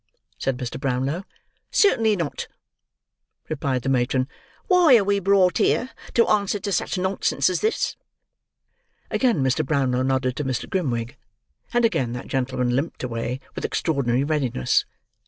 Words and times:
said 0.39 0.57
Mr. 0.57 0.79
Brownlow. 0.79 1.25
"Certainly 1.69 2.15
not," 2.15 2.47
replied 3.49 3.83
the 3.83 3.89
matron. 3.89 4.27
"Why 4.65 4.97
are 4.97 5.03
we 5.03 5.19
brought 5.19 5.59
here 5.59 5.91
to 6.15 6.25
answer 6.27 6.57
to 6.61 6.71
such 6.71 6.97
nonsense 6.97 7.51
as 7.51 7.61
this?" 7.61 7.97
Again 9.11 9.43
Mr. 9.43 9.63
Brownlow 9.63 10.01
nodded 10.01 10.35
to 10.37 10.43
Mr. 10.43 10.67
Grimwig; 10.67 11.17
and 11.71 11.85
again 11.85 12.13
that 12.13 12.25
gentleman 12.25 12.75
limped 12.75 13.03
away 13.03 13.41
with 13.53 13.63
extraordinary 13.63 14.23
readiness. 14.23 14.85